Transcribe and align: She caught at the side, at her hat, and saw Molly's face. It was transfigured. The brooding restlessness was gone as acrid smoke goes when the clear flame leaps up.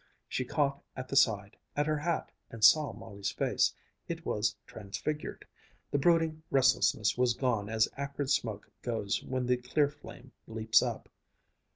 She 0.27 0.43
caught 0.45 0.81
at 0.95 1.07
the 1.07 1.15
side, 1.15 1.55
at 1.75 1.85
her 1.85 1.99
hat, 1.99 2.31
and 2.49 2.63
saw 2.65 2.91
Molly's 2.91 3.29
face. 3.29 3.71
It 4.07 4.25
was 4.25 4.55
transfigured. 4.65 5.45
The 5.91 5.99
brooding 5.99 6.41
restlessness 6.49 7.19
was 7.19 7.35
gone 7.35 7.69
as 7.69 7.87
acrid 7.97 8.31
smoke 8.31 8.67
goes 8.81 9.21
when 9.23 9.45
the 9.45 9.57
clear 9.57 9.89
flame 9.91 10.31
leaps 10.47 10.81
up. 10.81 11.07